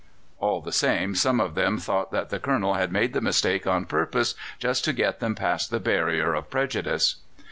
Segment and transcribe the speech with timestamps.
[0.39, 3.85] All the same, some of them thought that the Colonel had made the mistake on
[3.85, 7.17] purpose, just to get them past the barrier of prejudice.